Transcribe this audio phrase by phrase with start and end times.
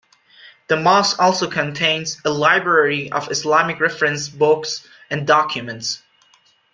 [0.67, 6.01] The mosque also contains a library of Islamic reference books and documents.